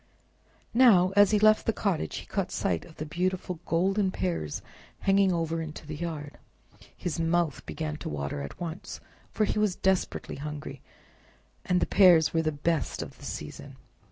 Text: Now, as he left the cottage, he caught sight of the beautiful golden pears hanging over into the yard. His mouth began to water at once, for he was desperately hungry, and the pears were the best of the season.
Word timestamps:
Now, 0.73 1.13
as 1.15 1.29
he 1.29 1.37
left 1.37 1.67
the 1.67 1.71
cottage, 1.73 2.15
he 2.15 2.25
caught 2.25 2.51
sight 2.51 2.85
of 2.85 2.95
the 2.95 3.05
beautiful 3.05 3.59
golden 3.67 4.09
pears 4.09 4.63
hanging 5.01 5.31
over 5.31 5.61
into 5.61 5.85
the 5.85 5.95
yard. 5.95 6.39
His 6.97 7.19
mouth 7.19 7.63
began 7.67 7.97
to 7.97 8.09
water 8.09 8.41
at 8.41 8.59
once, 8.59 8.99
for 9.31 9.45
he 9.45 9.59
was 9.59 9.75
desperately 9.75 10.37
hungry, 10.37 10.81
and 11.63 11.79
the 11.81 11.85
pears 11.85 12.33
were 12.33 12.41
the 12.41 12.51
best 12.51 13.03
of 13.03 13.19
the 13.19 13.25
season. 13.25 13.75